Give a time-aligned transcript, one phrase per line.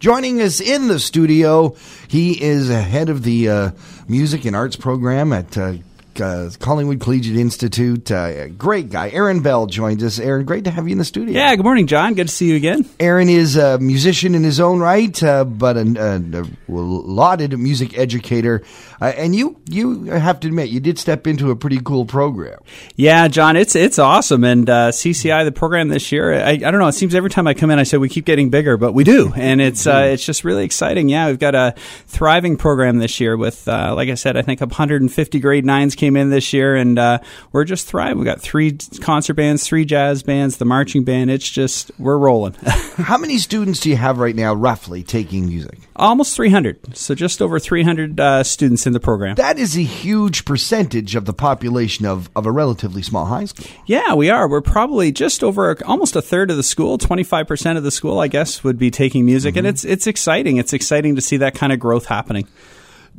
[0.00, 1.76] Joining us in the studio,
[2.08, 3.70] he is head of the uh,
[4.08, 5.74] music and arts program at uh,
[6.18, 8.10] uh, Collingwood Collegiate Institute.
[8.10, 9.10] Uh, great guy.
[9.10, 10.18] Aaron Bell joins us.
[10.18, 11.34] Aaron, great to have you in the studio.
[11.34, 12.14] Yeah, good morning, John.
[12.14, 12.88] Good to see you again.
[12.98, 17.98] Aaron is a musician in his own right, uh, but a, a, a, lauded music
[17.98, 18.62] educator.
[19.00, 22.58] Uh, and you, you have to admit, you did step into a pretty cool program.
[22.96, 24.42] Yeah, John, it's it's awesome.
[24.44, 26.88] And uh, CCI, the program this year, I, I, don't know.
[26.88, 29.04] It seems every time I come in, I say we keep getting bigger, but we
[29.04, 31.08] do, and it's uh, it's just really exciting.
[31.08, 31.74] Yeah, we've got a
[32.06, 36.30] thriving program this year with, like I said, I think 150 grade nines came in
[36.30, 37.18] this year, and uh,
[37.52, 38.18] we're just thriving.
[38.18, 41.30] We got three concert bands, three jazz bands, the marching band.
[41.30, 42.54] It's just we're rolling.
[42.96, 45.78] How many students do you have right now, roughly, taking music?
[45.94, 46.96] Almost 300.
[46.96, 49.34] So just over 300 uh, students in the program.
[49.34, 53.66] That is a huge percentage of the population of, of a relatively small high school.
[53.84, 54.48] Yeah, we are.
[54.48, 56.96] We're probably just over almost a third of the school.
[56.96, 59.52] 25% of the school, I guess, would be taking music.
[59.52, 59.58] Mm-hmm.
[59.58, 60.56] And it's, it's exciting.
[60.56, 62.48] It's exciting to see that kind of growth happening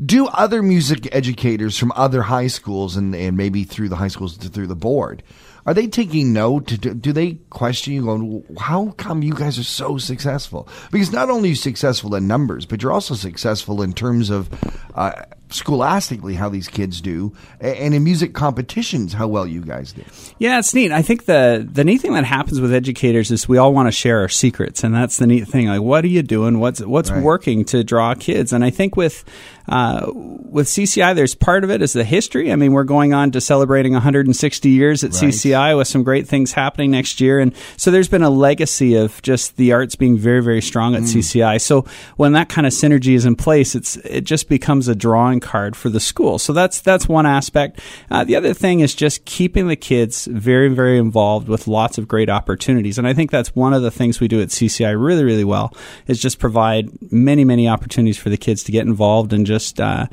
[0.03, 4.37] do other music educators from other high schools and, and maybe through the high schools
[4.37, 5.21] through the board
[5.65, 9.63] are they taking note do, do they question you going how come you guys are
[9.63, 10.67] so successful?
[10.91, 14.49] Because not only are you successful in numbers but you're also successful in terms of
[14.95, 15.11] uh,
[15.51, 20.03] scholastically how these kids do, and in music competitions how well you guys do.
[20.39, 20.91] Yeah, it's neat.
[20.91, 23.91] I think the the neat thing that happens with educators is we all want to
[23.91, 25.67] share our secrets, and that's the neat thing.
[25.67, 26.59] Like, what are you doing?
[26.59, 27.21] What's what's right.
[27.21, 28.53] working to draw kids?
[28.53, 29.23] And I think with
[29.67, 32.51] uh, with CCI, there's part of it is the history.
[32.51, 35.23] I mean, we're going on to celebrating 160 years at right.
[35.23, 39.21] CCI with some great things happening next year, and so there's been a legacy of
[39.21, 41.17] just the arts being very very strong at mm.
[41.17, 41.59] CCI.
[41.59, 41.85] So
[42.15, 45.75] when that kind of synergy is in place, it's it just becomes a drawing card
[45.75, 46.39] for the school.
[46.39, 47.79] So that's that's one aspect.
[48.09, 52.07] Uh, the other thing is just keeping the kids very very involved with lots of
[52.07, 55.23] great opportunities, and I think that's one of the things we do at CCI really
[55.23, 55.75] really well
[56.07, 60.07] is just provide many many opportunities for the kids to get involved and just uh,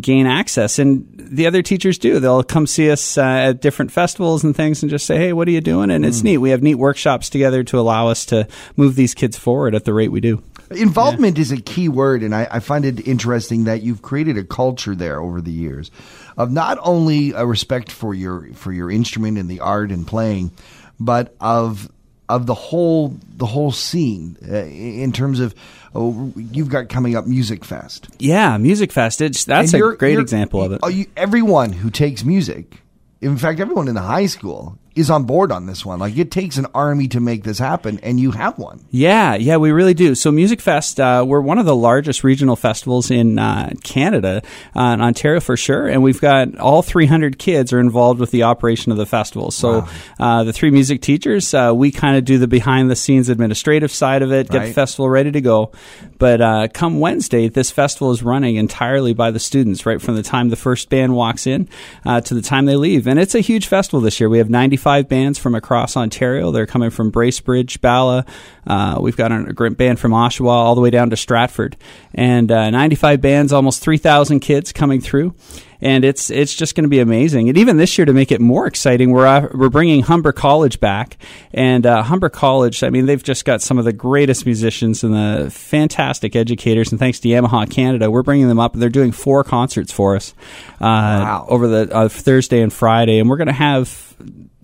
[0.00, 0.78] gain access.
[0.78, 2.18] And the other teachers do.
[2.18, 5.48] They'll come see us uh, at different festivals and things and just say, "Hey, what
[5.48, 6.08] are you doing?" And mm.
[6.08, 6.38] it's neat.
[6.38, 9.94] We have neat workshops together to allow us to move these kids forward at the
[9.94, 10.42] rate we do.
[10.70, 11.42] Involvement yeah.
[11.42, 14.71] is a key word, and I, I, find it interesting that you've created a culture
[14.76, 15.90] there over the years
[16.36, 20.50] of not only a respect for your for your instrument and the art and playing,
[20.98, 21.90] but of
[22.28, 25.54] of the whole the whole scene uh, in terms of
[25.94, 28.08] oh, you've got coming up Music Fest.
[28.18, 29.20] Yeah, Music Fest.
[29.20, 30.94] It's that's a great example of it.
[30.94, 32.80] You, everyone who takes music,
[33.20, 35.98] in fact, everyone in the high school is on board on this one.
[35.98, 38.84] Like it takes an army to make this happen, and you have one.
[38.90, 40.14] Yeah, yeah, we really do.
[40.14, 44.42] So Music Fest, uh, we're one of the largest regional festivals in uh, Canada,
[44.76, 48.42] uh, in Ontario for sure, and we've got all 300 kids are involved with the
[48.42, 49.50] operation of the festival.
[49.50, 49.88] So wow.
[50.18, 53.90] Uh, the three music teachers, uh, we kind of do the behind the scenes administrative
[53.90, 54.66] side of it, get right.
[54.66, 55.72] the festival ready to go.
[56.18, 60.22] But uh, come Wednesday, this festival is running entirely by the students, right from the
[60.22, 61.68] time the first band walks in
[62.04, 64.28] to the time they leave, and it's a huge festival this year.
[64.28, 64.81] We have ninety.
[64.82, 66.50] Five bands from across Ontario.
[66.50, 68.26] They're coming from Bracebridge, Bella.
[68.66, 71.76] Uh, we've got a a band from Oshawa all the way down to Stratford,
[72.14, 75.36] and uh, 95 bands, almost 3,000 kids coming through.
[75.80, 77.48] And it's it's just going to be amazing.
[77.48, 80.80] And even this year, to make it more exciting, we're uh, we're bringing Humber College
[80.80, 81.16] back.
[81.54, 85.14] And uh, Humber College, I mean, they've just got some of the greatest musicians and
[85.14, 86.90] the fantastic educators.
[86.90, 88.74] And thanks to Yamaha Canada, we're bringing them up.
[88.74, 90.34] And they're doing four concerts for us
[90.74, 91.46] uh, wow.
[91.48, 93.20] over the Thursday and Friday.
[93.20, 94.11] And we're going to have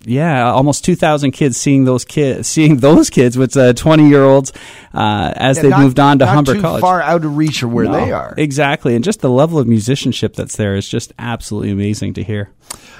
[0.09, 4.23] yeah, almost two thousand kids seeing those kids, seeing those kids with uh, twenty year
[4.23, 4.51] olds
[4.93, 6.81] uh, as yeah, they've not, moved on to Humber College.
[6.81, 9.67] Far out of reach of where no, they are, exactly, and just the level of
[9.67, 12.51] musicianship that's there is just absolutely amazing to hear.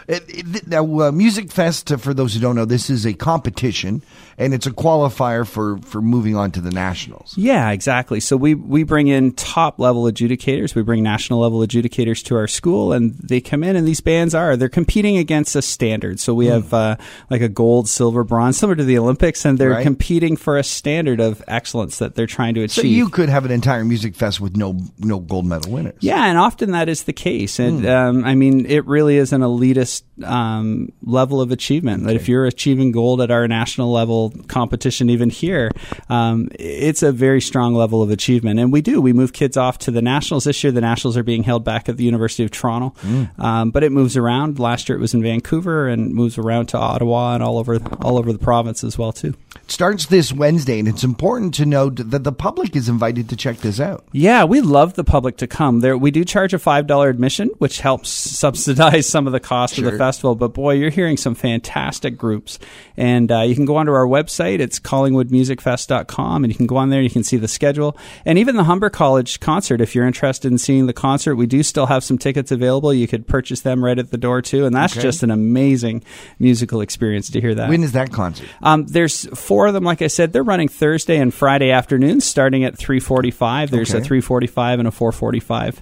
[0.08, 4.02] It, now, uh, Music Fest, uh, for those who don't know, this is a competition
[4.40, 7.38] and it's a qualifier for, for moving on to the nationals.
[7.38, 8.22] Yeah, exactly.
[8.22, 10.74] So we, we bring in top level adjudicators.
[10.74, 14.34] We bring national level adjudicators to our school, and they come in, and these bands
[14.34, 16.22] are they're competing against a standard.
[16.22, 16.54] So we mm.
[16.54, 16.96] have uh,
[17.30, 19.84] like a gold, silver, bronze, similar to the Olympics, and they're right.
[19.84, 22.84] competing for a standard of excellence that they're trying to achieve.
[22.84, 25.98] So you could have an entire music fest with no no gold medal winners.
[26.00, 27.60] Yeah, and often that is the case.
[27.60, 27.90] And mm.
[27.90, 29.89] um, I mean, it really is an elitist
[30.24, 32.04] um, level of achievement.
[32.04, 35.72] That if you're achieving gold at our national level competition, even here,
[36.10, 38.60] um, it's a very strong level of achievement.
[38.60, 39.02] And we do.
[39.02, 40.72] We move kids off to the nationals this year.
[40.72, 43.40] The nationals are being held back at the University of Toronto, mm.
[43.40, 44.60] um, but it moves around.
[44.60, 48.18] Last year it was in Vancouver and moves around to Ottawa and all over all
[48.18, 49.34] over the province as well too.
[49.56, 53.36] It starts this Wednesday, and it's important to note that the public is invited to
[53.36, 54.06] check this out.
[54.12, 55.80] Yeah, we love the public to come.
[55.80, 59.79] There, we do charge a five dollar admission, which helps subsidize some of the cost
[59.80, 60.36] of the festival.
[60.36, 62.60] But boy, you're hearing some fantastic groups.
[62.98, 64.60] And uh, you can go onto our website.
[64.60, 66.44] It's collingwoodmusicfest.com.
[66.44, 67.00] And you can go on there.
[67.00, 67.98] and You can see the schedule.
[68.26, 71.64] And even the Humber College concert, if you're interested in seeing the concert, we do
[71.64, 72.94] still have some tickets available.
[72.94, 74.66] You could purchase them right at the door, too.
[74.66, 75.02] And that's Okay.
[75.02, 76.04] just an amazing
[76.40, 77.70] musical experience to hear that.
[77.70, 78.48] When is that concert?
[78.62, 79.84] Um, there's four of them.
[79.84, 83.70] Like I said, they're running Thursday and Friday afternoons, starting at 3:45.
[83.72, 85.82] There's a 3:45 and a 4:45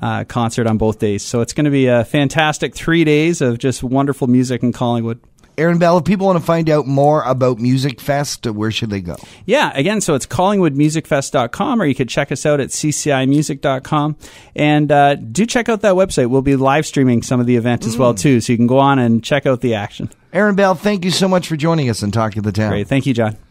[0.00, 1.22] uh, concert on both days.
[1.22, 5.20] So it's going to be a fantastic three days of just wonderful music in Collingwood.
[5.58, 9.02] Aaron Bell, if people want to find out more about Music Fest, where should they
[9.02, 9.16] go?
[9.44, 14.16] Yeah, again, so it's collingwoodmusicfest.com or you could check us out at ccimusic.com.
[14.56, 16.30] And uh, do check out that website.
[16.30, 18.78] We'll be live streaming some of the event as well, too, so you can go
[18.78, 20.08] on and check out the action.
[20.32, 22.70] Aaron Bell, thank you so much for joining us and talking to the Town.
[22.70, 22.88] Great.
[22.88, 23.36] Thank you, John.